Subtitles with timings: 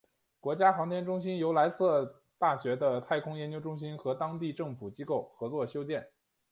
[0.39, 6.07] 国家航天中心由莱斯特大学的太空研究中心和当地政府机构合作修建。